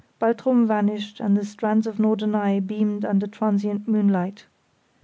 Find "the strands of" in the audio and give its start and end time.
1.37-1.97